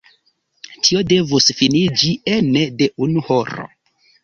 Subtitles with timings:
[0.87, 3.71] Tio devus finiĝi ene de unu horo.